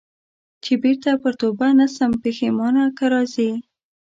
[0.63, 3.51] چي بیرته پر توبه نه سم پښېمانه که راځې